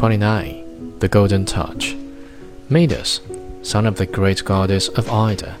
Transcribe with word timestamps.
29. 0.00 0.94
The 1.00 1.08
Golden 1.08 1.44
Touch. 1.44 1.94
Midas, 2.70 3.20
son 3.60 3.84
of 3.84 3.96
the 3.96 4.06
great 4.06 4.42
goddess 4.46 4.88
of 4.88 5.10
Ida, 5.10 5.58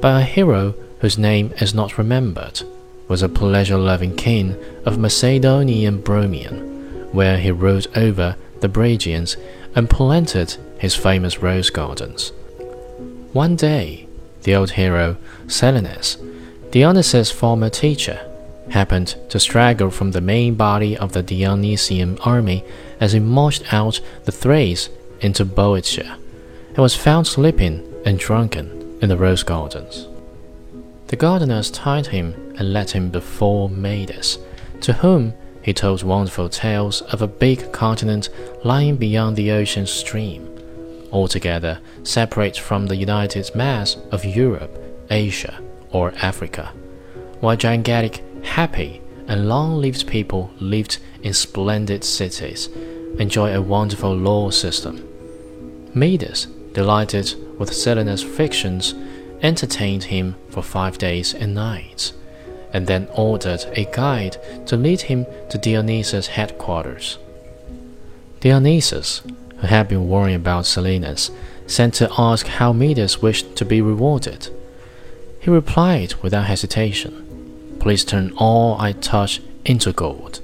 by 0.00 0.20
a 0.20 0.24
hero 0.24 0.76
whose 1.00 1.18
name 1.18 1.52
is 1.60 1.74
not 1.74 1.98
remembered, 1.98 2.62
was 3.08 3.20
a 3.20 3.28
pleasure 3.28 3.76
loving 3.76 4.14
king 4.14 4.54
of 4.84 4.96
Macedonian 4.96 6.00
Bromium, 6.00 7.12
where 7.12 7.36
he 7.36 7.50
ruled 7.50 7.88
over 7.96 8.36
the 8.60 8.68
Brigians 8.68 9.36
and 9.74 9.90
planted 9.90 10.56
his 10.78 10.94
famous 10.94 11.38
rose 11.42 11.70
gardens. 11.70 12.30
One 13.32 13.56
day, 13.56 14.06
the 14.44 14.54
old 14.54 14.70
hero, 14.70 15.16
Silenus, 15.48 16.16
Dionysus' 16.70 17.32
former 17.32 17.70
teacher, 17.70 18.29
happened 18.70 19.16
to 19.28 19.38
straggle 19.38 19.90
from 19.90 20.12
the 20.12 20.20
main 20.20 20.54
body 20.54 20.96
of 20.96 21.12
the 21.12 21.22
Dionysian 21.22 22.18
army 22.20 22.64
as 23.00 23.14
it 23.14 23.20
marched 23.20 23.72
out 23.72 24.00
the 24.24 24.32
Thrace 24.32 24.88
into 25.20 25.44
Boeotia, 25.44 26.18
and 26.68 26.78
was 26.78 26.96
found 26.96 27.26
sleeping 27.26 27.86
and 28.04 28.18
drunken 28.18 28.98
in 29.02 29.08
the 29.08 29.16
rose 29.16 29.42
gardens. 29.42 30.06
The 31.08 31.16
gardeners 31.16 31.70
tied 31.70 32.06
him 32.06 32.54
and 32.56 32.72
led 32.72 32.90
him 32.90 33.10
before 33.10 33.68
Midas, 33.68 34.38
to 34.82 34.92
whom 34.92 35.34
he 35.62 35.74
told 35.74 36.02
wonderful 36.02 36.48
tales 36.48 37.02
of 37.02 37.20
a 37.20 37.26
big 37.26 37.72
continent 37.72 38.28
lying 38.64 38.96
beyond 38.96 39.36
the 39.36 39.50
ocean 39.50 39.86
stream, 39.86 40.48
altogether 41.12 41.80
separate 42.02 42.56
from 42.56 42.86
the 42.86 42.96
united 42.96 43.54
mass 43.54 43.96
of 44.10 44.24
Europe, 44.24 44.78
Asia, 45.10 45.60
or 45.90 46.14
Africa, 46.22 46.72
while 47.40 47.56
gigantic 47.56 48.22
happy 48.42 49.00
and 49.26 49.48
long 49.48 49.80
lived 49.80 50.06
people 50.08 50.50
lived 50.58 50.98
in 51.22 51.32
splendid 51.32 52.02
cities, 52.02 52.68
enjoy 53.18 53.54
a 53.54 53.62
wonderful 53.62 54.12
law 54.14 54.50
system. 54.50 55.06
Midas, 55.94 56.46
delighted 56.72 57.34
with 57.58 57.72
Silenus' 57.72 58.24
fictions, 58.24 58.94
entertained 59.42 60.04
him 60.04 60.34
for 60.48 60.62
five 60.62 60.98
days 60.98 61.32
and 61.32 61.54
nights, 61.54 62.12
and 62.72 62.86
then 62.86 63.08
ordered 63.14 63.64
a 63.76 63.84
guide 63.92 64.36
to 64.66 64.76
lead 64.76 65.02
him 65.02 65.26
to 65.48 65.58
Dionysus' 65.58 66.28
headquarters. 66.28 67.18
Dionysus, 68.40 69.22
who 69.58 69.66
had 69.66 69.88
been 69.88 70.08
worrying 70.08 70.36
about 70.36 70.66
Silenus, 70.66 71.30
sent 71.66 71.94
to 71.94 72.10
ask 72.18 72.46
how 72.46 72.72
Midas 72.72 73.22
wished 73.22 73.54
to 73.56 73.64
be 73.64 73.80
rewarded. 73.80 74.48
He 75.40 75.50
replied 75.50 76.14
without 76.22 76.46
hesitation 76.46 77.29
Please 77.80 78.04
turn 78.04 78.32
all 78.36 78.78
I 78.78 78.92
touch 78.92 79.40
into 79.64 79.92
gold. 79.92 80.40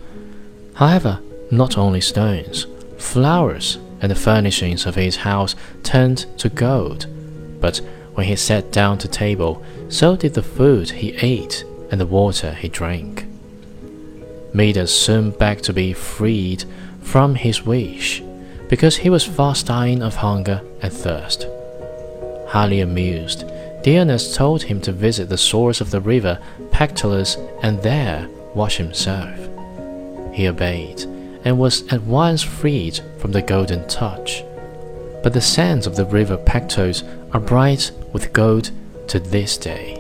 However, 0.74 1.20
not 1.50 1.78
only 1.78 2.00
stones, 2.00 2.66
flowers, 2.98 3.78
and 4.00 4.10
the 4.10 4.16
furnishings 4.16 4.84
of 4.86 4.94
his 4.94 5.16
house 5.16 5.54
turned 5.82 6.26
to 6.38 6.48
gold, 6.48 7.06
but 7.60 7.80
when 8.14 8.26
he 8.26 8.36
sat 8.36 8.72
down 8.72 8.98
to 8.98 9.08
table, 9.08 9.62
so 9.88 10.16
did 10.16 10.34
the 10.34 10.42
food 10.42 10.90
he 10.90 11.14
ate 11.16 11.64
and 11.90 12.00
the 12.00 12.06
water 12.06 12.52
he 12.52 12.68
drank. 12.68 13.26
Midas 14.52 14.98
soon 14.98 15.30
begged 15.30 15.64
to 15.64 15.72
be 15.72 15.92
freed 15.92 16.64
from 17.02 17.34
his 17.34 17.62
wish, 17.62 18.22
because 18.68 18.96
he 18.96 19.10
was 19.10 19.24
fast 19.24 19.66
dying 19.66 20.02
of 20.02 20.16
hunger 20.16 20.62
and 20.82 20.92
thirst. 20.92 21.46
Highly 22.48 22.80
amused, 22.80 23.44
Dionysus 23.86 24.34
told 24.34 24.64
him 24.64 24.80
to 24.80 24.90
visit 24.90 25.28
the 25.28 25.38
source 25.38 25.80
of 25.80 25.92
the 25.92 26.00
river 26.00 26.40
Pactolus 26.72 27.36
and 27.62 27.80
there 27.82 28.28
wash 28.52 28.78
himself. 28.78 29.38
He 30.32 30.48
obeyed 30.48 31.02
and 31.44 31.56
was 31.56 31.86
at 31.92 32.02
once 32.02 32.42
freed 32.42 32.98
from 33.18 33.30
the 33.30 33.42
golden 33.42 33.86
touch. 33.86 34.42
But 35.22 35.34
the 35.34 35.40
sands 35.40 35.86
of 35.86 35.94
the 35.94 36.04
river 36.04 36.36
Pactolus 36.36 37.04
are 37.30 37.38
bright 37.38 37.92
with 38.12 38.32
gold 38.32 38.72
to 39.06 39.20
this 39.20 39.56
day. 39.56 39.95